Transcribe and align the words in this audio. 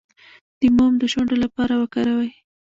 د 0.59 0.61
موم 0.75 0.93
د 0.99 1.03
شونډو 1.11 1.35
لپاره 1.43 1.73
وکاروئ 1.81 2.31